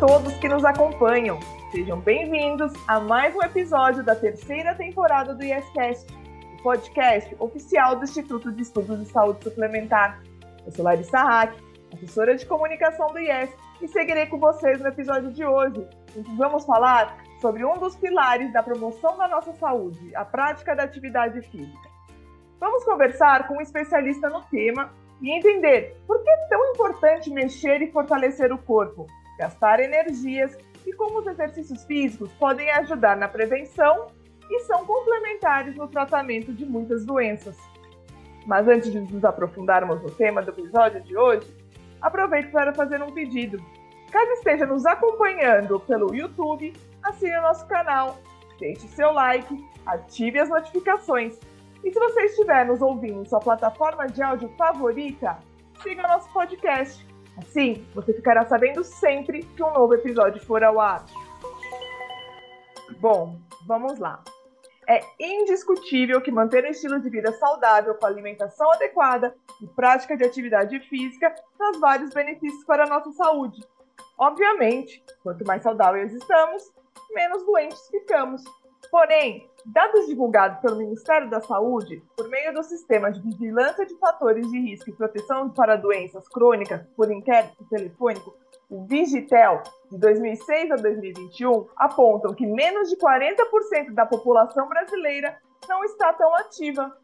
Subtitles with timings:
[0.00, 1.38] todos que nos acompanham.
[1.70, 6.06] Sejam bem-vindos a mais um episódio da terceira temporada do IESCast,
[6.54, 10.22] o podcast oficial do Instituto de Estudos de Saúde Suplementar.
[10.64, 11.54] Eu sou Larissa Hack,
[11.90, 13.50] professora de comunicação do IES,
[13.82, 15.86] e seguirei com vocês no episódio de hoje,
[16.16, 20.74] em que vamos falar sobre um dos pilares da promoção da nossa saúde, a prática
[20.74, 21.90] da atividade física.
[22.58, 27.82] Vamos conversar com um especialista no tema e entender por que é tão importante mexer
[27.82, 29.06] e fortalecer o corpo,
[29.40, 34.08] gastar energias e como os exercícios físicos podem ajudar na prevenção
[34.50, 37.56] e são complementares no tratamento de muitas doenças.
[38.46, 41.46] Mas antes de nos aprofundarmos no tema do episódio de hoje,
[42.02, 43.58] aproveito para fazer um pedido.
[44.12, 48.18] Caso esteja nos acompanhando pelo YouTube, assine o nosso canal,
[48.58, 51.38] deixe seu like, ative as notificações
[51.82, 55.38] e se você estiver nos ouvindo em sua plataforma de áudio favorita,
[55.82, 57.09] siga nosso podcast.
[57.40, 61.04] Assim, você ficará sabendo sempre que um novo episódio for ao ar.
[62.98, 64.22] Bom, vamos lá.
[64.86, 70.24] É indiscutível que manter um estilo de vida saudável com alimentação adequada e prática de
[70.24, 73.62] atividade física traz vários benefícios para a nossa saúde.
[74.18, 76.70] Obviamente, quanto mais saudáveis estamos,
[77.14, 78.42] menos doentes ficamos.
[78.90, 84.50] Porém, dados divulgados pelo Ministério da Saúde por meio do Sistema de Vigilância de Fatores
[84.50, 88.34] de Risco e Proteção para Doenças Crônicas por Inquérito Telefônico,
[88.68, 95.36] o Vigitel, de 2006 a 2021, apontam que menos de 40% da população brasileira
[95.68, 96.96] não está tão ativa.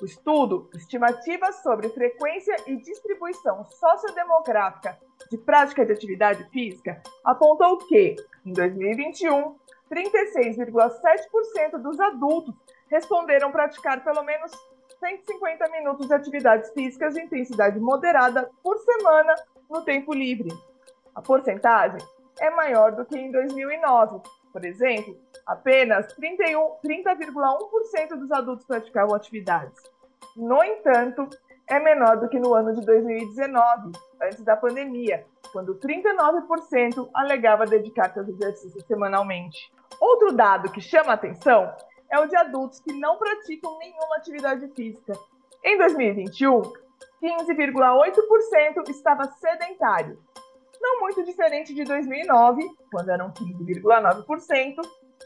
[0.00, 4.96] O estudo Estimativas sobre Frequência e Distribuição Sociodemográfica
[5.28, 8.14] de Prática de Atividade Física apontou que,
[8.46, 9.56] em 2021,
[9.90, 12.54] 36,7% dos adultos
[12.88, 14.52] responderam praticar pelo menos
[14.98, 19.34] 150 minutos de atividades físicas de intensidade moderada por semana
[19.70, 20.50] no tempo livre.
[21.14, 22.00] A porcentagem
[22.40, 24.20] é maior do que em 2009.
[24.52, 29.82] Por exemplo, apenas 30,1% dos adultos praticavam atividades.
[30.36, 31.28] No entanto,
[31.68, 33.92] é menor do que no ano de 2019,
[34.22, 39.70] antes da pandemia, quando 39% alegava dedicar-se aos exercícios semanalmente.
[40.00, 41.72] Outro dado que chama a atenção
[42.10, 45.12] é o de adultos que não praticam nenhuma atividade física.
[45.62, 46.62] Em 2021,
[47.22, 50.18] 15,8% estava sedentário,
[50.80, 54.76] não muito diferente de 2009, quando eram 15,9%,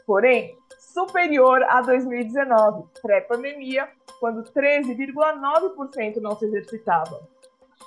[0.05, 3.87] porém superior a 2019, pré-pandemia,
[4.23, 7.27] quando 13,9% não se exercitava.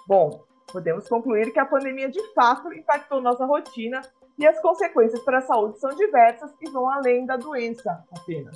[0.07, 4.03] Bom, podemos concluir que a pandemia de fato impactou nossa rotina
[4.39, 8.55] e as consequências para a saúde são diversas e vão além da doença apenas.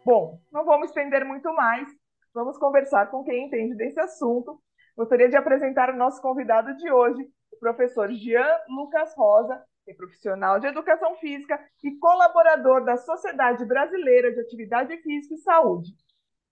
[0.05, 1.89] Bom, não vamos estender muito mais,
[2.33, 4.61] vamos conversar com quem entende desse assunto.
[4.97, 9.62] Gostaria de apresentar o nosso convidado de hoje, o professor Jean Lucas Rosa,
[9.93, 15.93] profissional de educação física e colaborador da Sociedade Brasileira de Atividade Física e Saúde.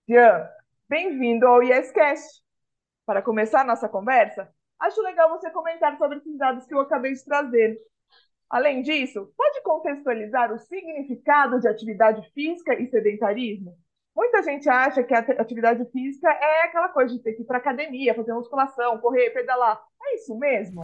[0.07, 0.47] Jean,
[0.87, 2.43] bem-vindo ao IESCast.
[3.05, 7.25] Para começar nossa conversa, acho legal você comentar sobre esses dados que eu acabei de
[7.25, 7.77] trazer,
[8.53, 13.75] Além disso, pode contextualizar o significado de atividade física e sedentarismo?
[14.15, 17.57] Muita gente acha que a atividade física é aquela coisa de ter que ir para
[17.57, 19.81] academia, fazer musculação, correr, pedalar.
[20.03, 20.83] É isso mesmo?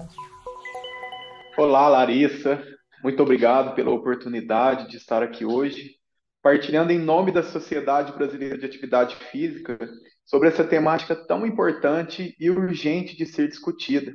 [1.60, 2.64] Olá, Larissa.
[3.04, 5.98] Muito obrigado pela oportunidade de estar aqui hoje,
[6.42, 9.78] partilhando em nome da Sociedade Brasileira de Atividade Física
[10.24, 14.14] sobre essa temática tão importante e urgente de ser discutida,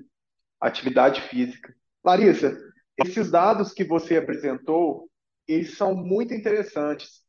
[0.59, 1.75] atividade física.
[2.03, 2.59] Larissa,
[3.05, 5.11] esses dados que você apresentou,
[5.47, 7.25] eles são muito interessantes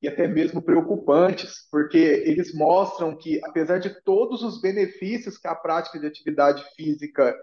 [0.00, 5.54] e até mesmo preocupantes, porque eles mostram que, apesar de todos os benefícios que a
[5.54, 7.36] prática de atividade física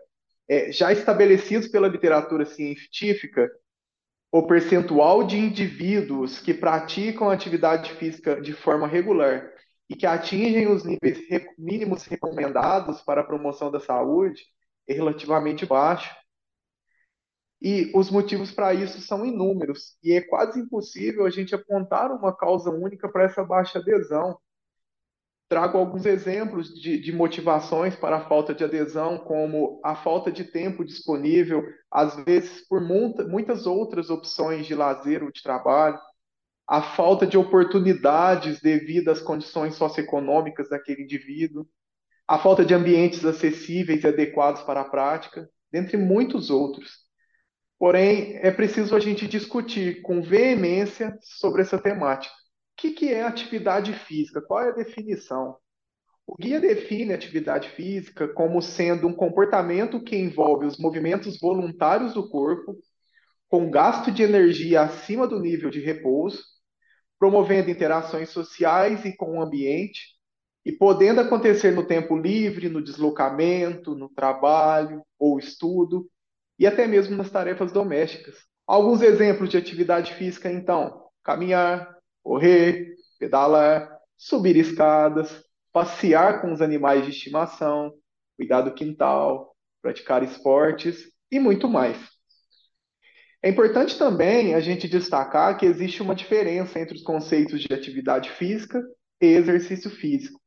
[0.47, 3.49] é, já estabelecidos pela literatura científica,
[4.31, 9.49] o percentual de indivíduos que praticam atividade física de forma regular
[9.89, 11.19] e que atingem os níveis
[11.57, 14.43] mínimos recomendados para a promoção da saúde
[14.87, 16.13] é relativamente baixo.
[17.61, 22.35] E os motivos para isso são inúmeros, e é quase impossível a gente apontar uma
[22.35, 24.37] causa única para essa baixa adesão.
[25.47, 30.43] Trago alguns exemplos de, de, motivações para a falta de adesão, como a falta de
[30.43, 35.99] tempo disponível, às vezes por muita, muitas outras opções de lazer ou de trabalho,
[36.67, 41.67] a falta de oportunidades devido às condições socioeconômicas daquele indivíduo,
[42.27, 47.05] a falta de ambientes acessíveis e adequados para a prática, dentre muitos outros.
[47.77, 52.33] Porém, é preciso a gente discutir com veemência sobre essa temática
[52.75, 54.41] que, que é atividade física?
[54.41, 55.57] Qual é a definição?
[56.27, 62.27] O guia define atividade física como sendo um comportamento que envolve os movimentos voluntários do
[62.27, 62.75] corpo,
[63.47, 66.43] com gasto de energia acima do nível de repouso,
[67.19, 70.15] promovendo interações sociais e com o ambiente,
[70.65, 76.09] e podendo acontecer no tempo livre, no deslocamento, no trabalho ou estudo,
[76.57, 78.35] e até mesmo nas tarefas domésticas.
[78.65, 81.94] Alguns exemplos de atividade física, então: caminhar,
[82.25, 83.87] correr, pedalar,
[84.17, 87.93] subir escadas, passear com os animais de estimação,
[88.35, 91.97] cuidar do quintal, praticar esportes e muito mais.
[93.43, 98.31] É importante também a gente destacar que existe uma diferença entre os conceitos de atividade
[98.31, 98.81] física
[99.21, 100.41] e exercício físico.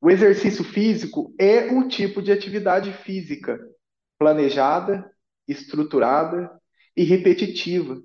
[0.00, 3.56] O exercício físico é um tipo de atividade física
[4.18, 5.08] planejada,
[5.46, 6.50] estruturada
[6.96, 8.02] e repetitiva,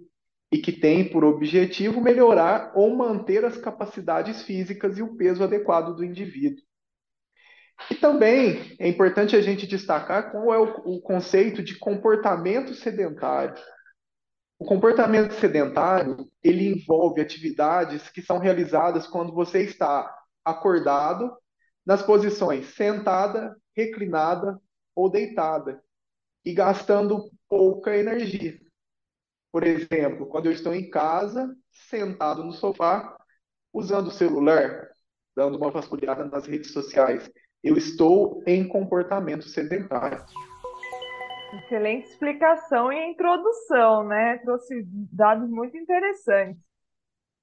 [0.52, 5.96] e que tem por objetivo melhorar ou manter as capacidades físicas e o peso adequado
[5.96, 6.64] do indivíduo.
[7.90, 13.56] E também é importante a gente destacar qual é o, o conceito de comportamento sedentário.
[14.58, 20.14] O comportamento sedentário, ele envolve atividades que são realizadas quando você está
[20.44, 21.32] acordado
[21.86, 24.60] nas posições sentada, reclinada
[24.94, 25.82] ou deitada
[26.44, 28.60] e gastando pouca energia.
[29.52, 33.18] Por exemplo, quando eu estou em casa, sentado no sofá,
[33.74, 34.90] usando o celular,
[35.36, 37.30] dando uma vasculhada nas redes sociais,
[37.64, 40.24] eu estou em comportamento sedentário.
[41.54, 44.38] Excelente explicação e introdução, né?
[44.38, 46.62] Trouxe dados muito interessantes.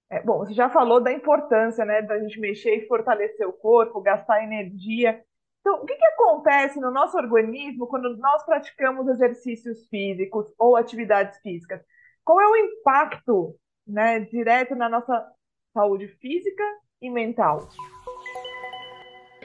[0.09, 4.01] É, bom, você já falou da importância, né, da gente mexer e fortalecer o corpo,
[4.01, 5.21] gastar energia.
[5.61, 11.41] Então, o que, que acontece no nosso organismo quando nós praticamos exercícios físicos ou atividades
[11.41, 11.83] físicas?
[12.27, 13.55] Qual é o impacto
[13.87, 15.25] né, direto na nossa
[15.73, 16.65] saúde física
[17.01, 17.69] e mental?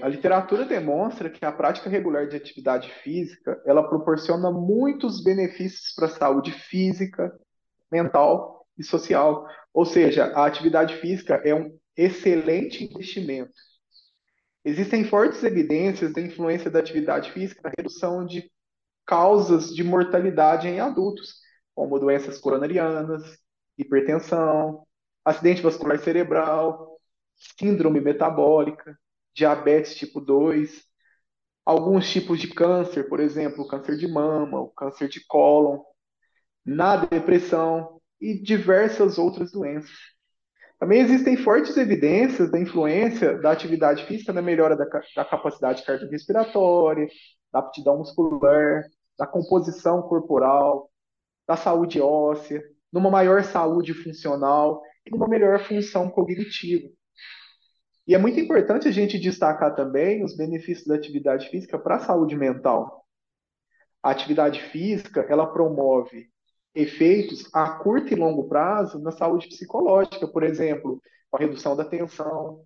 [0.01, 6.07] A literatura demonstra que a prática regular de atividade física, ela proporciona muitos benefícios para
[6.07, 7.31] a saúde física,
[7.92, 9.45] mental e social.
[9.72, 13.54] Ou seja, a atividade física é um excelente investimento.
[14.66, 18.51] Existem fortes evidências da influência da atividade física na redução de
[19.06, 21.40] causas de mortalidade em adultos,
[21.75, 23.38] como doenças coronarianas,
[23.77, 24.85] hipertensão,
[25.23, 27.00] acidente vascular cerebral,
[27.57, 28.97] síndrome metabólica,
[29.33, 30.83] diabetes tipo 2,
[31.65, 35.81] alguns tipos de câncer, por exemplo, o câncer de mama, o câncer de cólon,
[36.65, 39.91] na depressão e diversas outras doenças.
[40.79, 47.07] Também existem fortes evidências da influência da atividade física na melhora da, da capacidade cardiorrespiratória,
[47.53, 48.84] da aptidão muscular,
[49.17, 50.90] da composição corporal,
[51.51, 56.88] da saúde óssea, numa maior saúde funcional e numa melhor função cognitiva.
[58.08, 62.00] E é muito importante a gente destacar também os benefícios da atividade física para a
[62.00, 63.05] saúde mental.
[64.01, 66.29] A atividade física, ela promove
[66.74, 71.01] efeitos a curto e longo prazo na saúde psicológica, por exemplo,
[71.34, 72.63] a redução da tensão,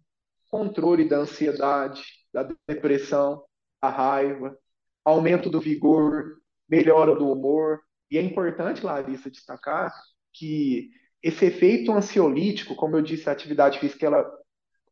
[0.51, 3.43] controle da ansiedade, da depressão,
[3.81, 4.55] a raiva,
[5.03, 6.37] aumento do vigor,
[6.69, 9.93] melhora do humor, e é importante, Larissa, destacar
[10.33, 10.89] que
[11.21, 14.31] esse efeito ansiolítico, como eu disse, a atividade física ela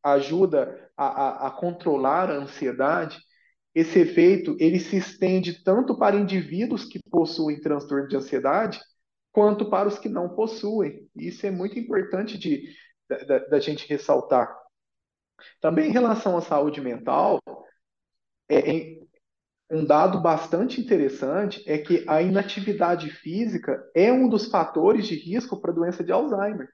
[0.01, 3.19] ajuda a, a, a controlar a ansiedade.
[3.73, 8.79] Esse efeito ele se estende tanto para indivíduos que possuem transtorno de ansiedade,
[9.31, 11.07] quanto para os que não possuem.
[11.15, 12.67] Isso é muito importante de,
[13.07, 14.53] da, da gente ressaltar.
[15.61, 17.39] Também em relação à saúde mental,
[18.49, 19.02] é,
[19.71, 25.59] um dado bastante interessante é que a inatividade física é um dos fatores de risco
[25.59, 26.67] para a doença de Alzheimer.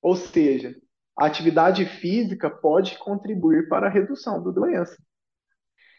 [0.00, 0.74] Ou seja,
[1.18, 4.96] a atividade física pode contribuir para a redução da doença.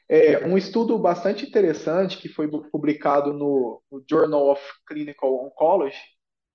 [0.08, 6.00] É, um estudo bastante interessante que foi publicado no, no Journal of Clinical Oncology,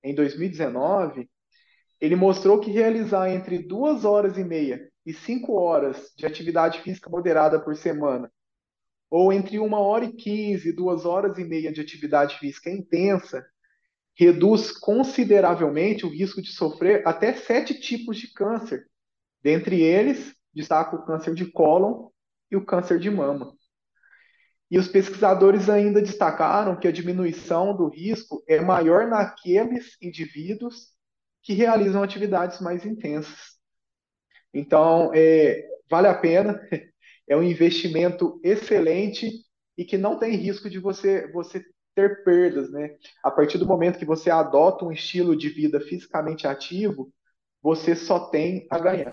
[0.02, 1.30] em 2019,
[2.00, 7.08] ele mostrou que realizar entre duas horas e meia e cinco horas de atividade física
[7.08, 8.30] moderada por semana,
[9.16, 13.46] ou entre uma hora e quinze duas horas e meia de atividade física intensa,
[14.12, 18.88] reduz consideravelmente o risco de sofrer até sete tipos de câncer.
[19.40, 22.08] Dentre eles, destaca o câncer de cólon
[22.50, 23.54] e o câncer de mama.
[24.68, 30.88] E os pesquisadores ainda destacaram que a diminuição do risco é maior naqueles indivíduos
[31.40, 33.60] que realizam atividades mais intensas.
[34.52, 36.60] Então, é, vale a pena,
[37.28, 39.30] é um investimento excelente
[39.76, 41.64] e que não tem risco de você, você
[41.94, 42.96] ter perdas, né?
[43.22, 47.12] A partir do momento que você adota um estilo de vida fisicamente ativo,
[47.62, 49.12] você só tem a ganhar.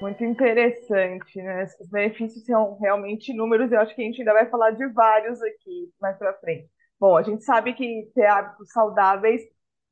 [0.00, 1.64] Muito interessante, né?
[1.80, 5.40] Os benefícios são realmente inúmeros, eu acho que a gente ainda vai falar de vários
[5.42, 6.68] aqui mais para frente.
[6.98, 9.42] Bom, a gente sabe que ter hábitos saudáveis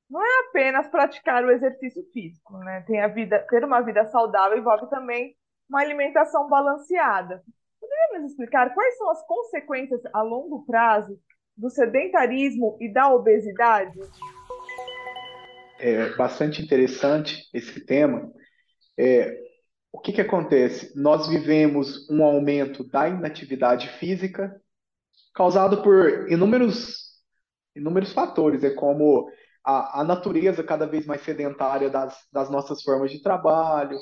[0.08, 2.84] não é apenas praticar o exercício físico, né?
[2.86, 5.34] Tem a vida, ter uma vida saudável envolve também
[5.68, 7.42] uma alimentação balanceada.
[7.80, 11.18] Poderia nos explicar quais são as consequências a longo prazo
[11.56, 13.98] do sedentarismo e da obesidade?
[15.78, 18.32] É bastante interessante esse tema.
[18.98, 19.36] É,
[19.92, 20.92] o que, que acontece?
[20.96, 24.60] Nós vivemos um aumento da inatividade física
[25.34, 27.20] causado por inúmeros,
[27.74, 29.28] inúmeros fatores, é como
[29.64, 33.98] a, a natureza cada vez mais sedentária das, das nossas formas de trabalho,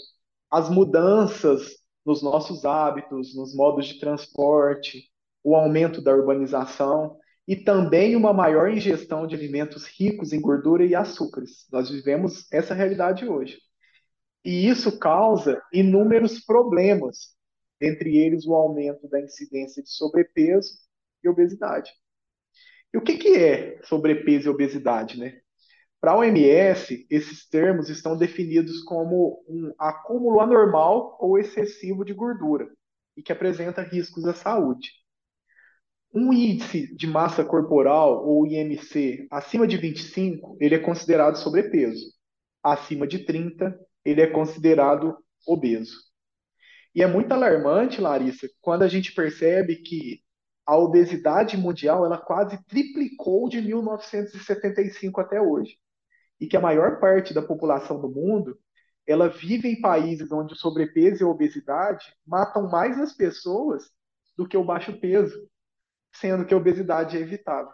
[0.50, 5.10] as mudanças nos nossos hábitos, nos modos de transporte,
[5.44, 7.16] o aumento da urbanização
[7.46, 11.66] e também uma maior ingestão de alimentos ricos em gordura e açúcares.
[11.72, 13.58] Nós vivemos essa realidade hoje.
[14.44, 17.34] E isso causa inúmeros problemas,
[17.80, 20.70] entre eles o aumento da incidência de sobrepeso
[21.22, 21.90] e obesidade.
[22.92, 25.40] E o que, que é sobrepeso e obesidade, né?
[26.00, 32.70] Para a OMS, esses termos estão definidos como um acúmulo anormal ou excessivo de gordura
[33.14, 34.92] e que apresenta riscos à saúde.
[36.12, 42.06] Um índice de massa corporal, ou IMC, acima de 25, ele é considerado sobrepeso.
[42.62, 45.98] Acima de 30, ele é considerado obeso.
[46.94, 50.22] E é muito alarmante, Larissa, quando a gente percebe que
[50.64, 55.76] a obesidade mundial ela quase triplicou de 1975 até hoje
[56.40, 58.58] e que a maior parte da população do mundo
[59.06, 63.90] ela vive em países onde o sobrepeso e a obesidade matam mais as pessoas
[64.36, 65.48] do que o baixo peso,
[66.12, 67.72] sendo que a obesidade é evitável.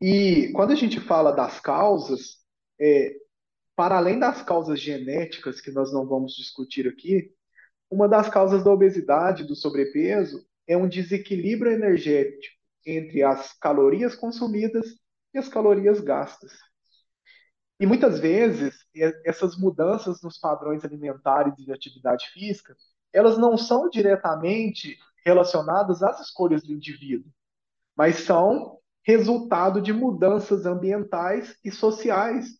[0.00, 2.38] E quando a gente fala das causas,
[2.80, 3.14] é,
[3.76, 7.32] para além das causas genéticas que nós não vamos discutir aqui,
[7.90, 14.86] uma das causas da obesidade, do sobrepeso, é um desequilíbrio energético entre as calorias consumidas
[15.34, 16.52] e as calorias gastas.
[17.82, 18.86] E muitas vezes,
[19.24, 22.76] essas mudanças nos padrões alimentares e de atividade física,
[23.12, 27.28] elas não são diretamente relacionadas às escolhas do indivíduo,
[27.96, 32.56] mas são resultado de mudanças ambientais e sociais.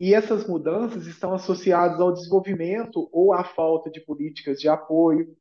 [0.00, 5.36] E essas mudanças estão associadas ao desenvolvimento ou à falta de políticas de apoio.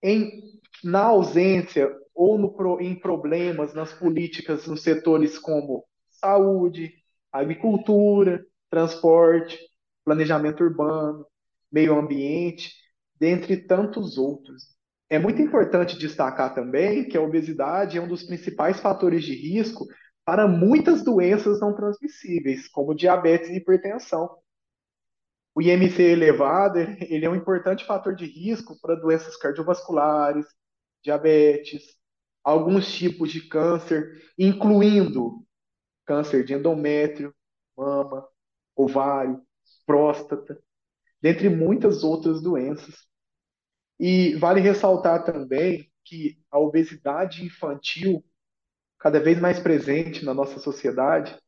[0.00, 0.40] Em,
[0.84, 7.02] na ausência ou no, em problemas nas políticas nos setores como saúde,
[7.40, 9.58] agricultura, transporte,
[10.04, 11.26] planejamento urbano,
[11.70, 12.72] meio ambiente,
[13.18, 14.74] dentre tantos outros.
[15.10, 19.86] É muito importante destacar também que a obesidade é um dos principais fatores de risco
[20.24, 24.30] para muitas doenças não transmissíveis, como diabetes e hipertensão.
[25.54, 30.46] O IMC elevado ele é um importante fator de risco para doenças cardiovasculares,
[31.02, 31.82] diabetes,
[32.42, 35.43] alguns tipos de câncer, incluindo
[36.04, 37.34] câncer de endométrio,
[37.76, 38.26] mama,
[38.74, 39.40] ovário,
[39.86, 40.58] próstata,
[41.20, 43.06] dentre muitas outras doenças.
[43.98, 48.24] E vale ressaltar também que a obesidade infantil,
[48.98, 51.38] cada vez mais presente na nossa sociedade,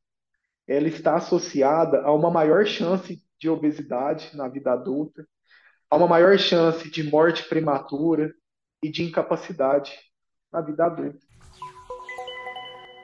[0.67, 5.27] ela está associada a uma maior chance de obesidade na vida adulta,
[5.91, 8.35] a uma maior chance de morte prematura
[8.83, 9.97] e de incapacidade
[10.51, 11.25] na vida adulta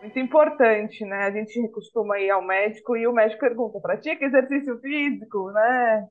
[0.02, 1.24] muito importante, né?
[1.24, 6.08] A gente costuma ir ao médico e o médico pergunta: pratica exercício físico, né?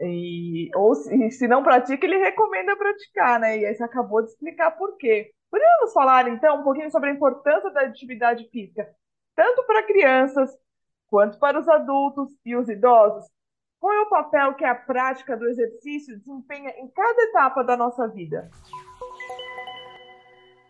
[0.00, 3.58] E, ou se, se não pratica, ele recomenda praticar, né?
[3.58, 5.30] E aí você acabou de explicar por quê.
[5.50, 8.88] Podemos falar, então, um pouquinho sobre a importância da atividade física,
[9.34, 10.50] tanto para crianças
[11.08, 13.26] quanto para os adultos e os idosos?
[13.80, 18.08] Qual é o papel que a prática do exercício desempenha em cada etapa da nossa
[18.08, 18.50] vida?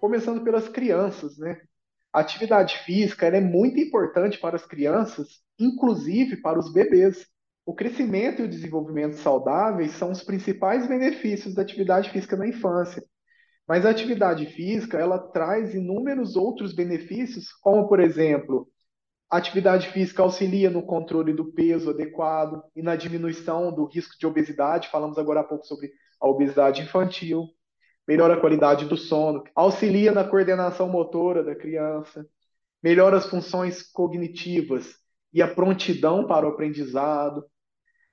[0.00, 1.60] Começando pelas crianças, né?
[2.12, 7.26] A atividade física é muito importante para as crianças, inclusive para os bebês.
[7.66, 13.02] O crescimento e o desenvolvimento saudáveis são os principais benefícios da atividade física na infância.
[13.66, 18.66] Mas a atividade física, ela traz inúmeros outros benefícios, como, por exemplo,
[19.30, 24.26] a atividade física auxilia no controle do peso adequado e na diminuição do risco de
[24.26, 24.88] obesidade.
[24.88, 27.46] Falamos agora há pouco sobre a obesidade infantil.
[28.08, 32.26] Melhora a qualidade do sono, auxilia na coordenação motora da criança,
[32.82, 34.94] melhora as funções cognitivas
[35.30, 37.44] e a prontidão para o aprendizado,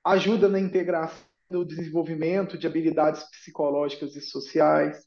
[0.04, 5.02] ajuda na integração do desenvolvimento de habilidades psicológicas e sociais,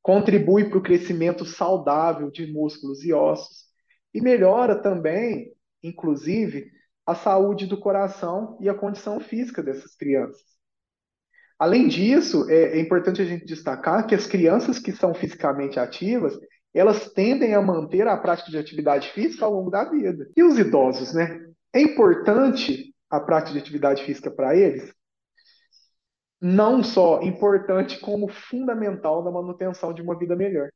[0.00, 3.66] contribui para o crescimento saudável de músculos e ossos.
[4.14, 6.70] E melhora também, inclusive,
[7.04, 10.51] a saúde do coração e a condição física dessas crianças.
[11.62, 16.36] Além disso, é, é importante a gente destacar que as crianças que são fisicamente ativas,
[16.74, 20.28] elas tendem a manter a prática de atividade física ao longo da vida.
[20.36, 21.40] E os idosos, né?
[21.72, 24.92] É importante a prática de atividade física para eles?
[26.40, 30.68] Não só importante, como fundamental na manutenção de uma vida melhor.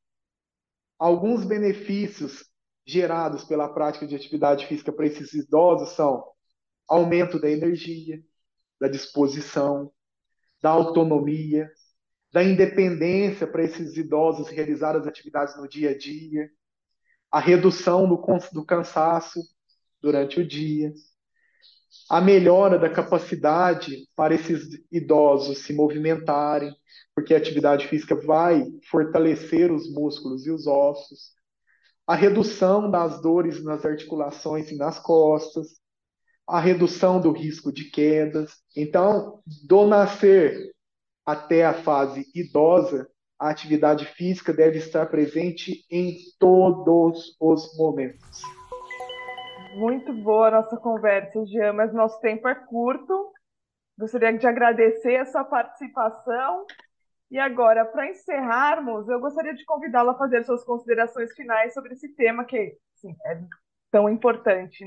[1.00, 2.48] Alguns benefícios
[2.86, 6.24] gerados pela prática de atividade física para esses idosos são
[6.88, 8.22] aumento da energia,
[8.80, 9.90] da disposição,
[10.66, 11.70] da autonomia,
[12.32, 16.50] da independência para esses idosos realizar as atividades no dia a dia,
[17.30, 18.20] a redução do,
[18.52, 19.40] do cansaço
[20.02, 20.92] durante o dia,
[22.10, 26.74] a melhora da capacidade para esses idosos se movimentarem,
[27.14, 31.30] porque a atividade física vai fortalecer os músculos e os ossos,
[32.04, 35.80] a redução das dores nas articulações e nas costas,
[36.48, 38.52] a redução do risco de quedas.
[38.76, 40.72] Então, do nascer
[41.24, 48.42] até a fase idosa, a atividade física deve estar presente em todos os momentos.
[49.74, 53.32] Muito boa a nossa conversa, Jean, mas nosso tempo é curto.
[53.98, 56.64] Gostaria de agradecer a sua participação
[57.30, 62.14] e agora, para encerrarmos, eu gostaria de convidá-la a fazer suas considerações finais sobre esse
[62.14, 63.40] tema que é
[63.90, 64.84] tão importante.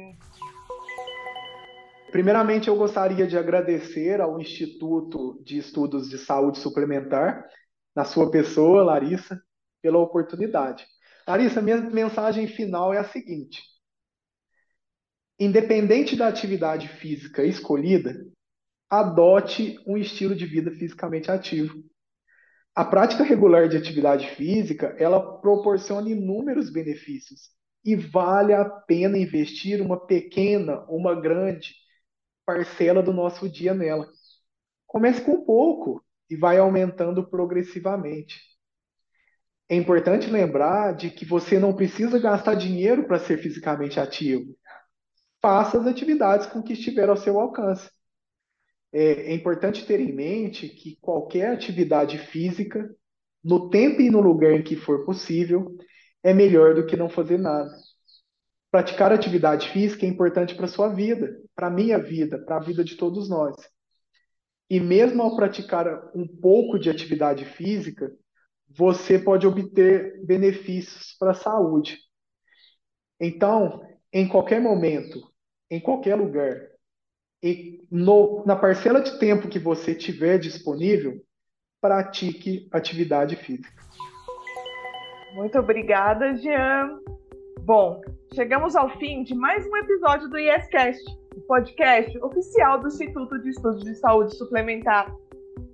[2.12, 7.46] Primeiramente, eu gostaria de agradecer ao Instituto de Estudos de Saúde Suplementar,
[7.96, 9.42] na sua pessoa, Larissa,
[9.82, 10.86] pela oportunidade.
[11.28, 13.62] Larissa, minha mensagem final é a seguinte:
[15.40, 18.16] independente da atividade física escolhida,
[18.90, 21.84] adote um estilo de vida fisicamente ativo.
[22.76, 27.50] A prática regular de atividade física, ela proporciona inúmeros benefícios
[27.84, 31.74] e vale a pena investir uma pequena uma grande
[32.50, 34.10] parcela do nosso dia nela.
[34.88, 38.40] Comece com pouco e vai aumentando progressivamente.
[39.70, 44.58] É importante lembrar de que você não precisa gastar dinheiro para ser fisicamente ativo.
[45.40, 47.88] Faça as atividades com que estiver ao seu alcance
[48.92, 52.90] é, é importante ter em mente que qualquer atividade física,
[53.44, 55.78] no tempo e no lugar em que for possível,
[56.24, 57.70] é melhor do que não fazer nada.
[58.72, 62.60] Praticar atividade física é importante para a sua vida, para a minha vida, para a
[62.60, 63.56] vida de todos nós.
[64.70, 68.12] E mesmo ao praticar um pouco de atividade física,
[68.70, 71.98] você pode obter benefícios para a saúde.
[73.20, 73.82] Então,
[74.14, 75.20] em qualquer momento,
[75.70, 76.56] em qualquer lugar,
[77.42, 81.24] e no, na parcela de tempo que você tiver disponível,
[81.82, 83.82] pratique atividade física.
[85.34, 87.00] Muito obrigada, Jean.
[87.70, 88.02] Bom,
[88.34, 91.04] chegamos ao fim de mais um episódio do IEScast,
[91.38, 95.16] o podcast oficial do Instituto de Estudos de Saúde Suplementar.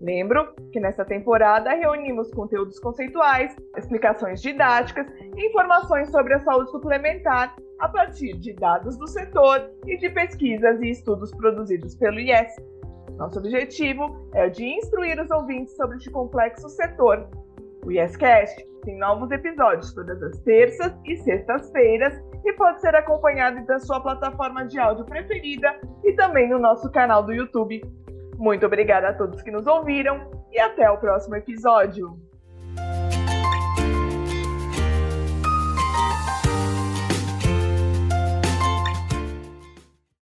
[0.02, 7.56] Lembro que nessa temporada reunimos conteúdos conceituais, explicações didáticas e informações sobre a saúde suplementar
[7.80, 12.58] a partir de dados do setor e de pesquisas e estudos produzidos pelo IES.
[13.16, 17.26] Nosso objetivo é o de instruir os ouvintes sobre este complexo setor.
[17.86, 22.14] O IEScast tem novos episódios todas as terças e sextas-feiras
[22.46, 27.24] e pode ser acompanhado da sua plataforma de áudio preferida e também no nosso canal
[27.24, 27.84] do YouTube.
[28.38, 32.18] Muito obrigada a todos que nos ouviram e até o próximo episódio.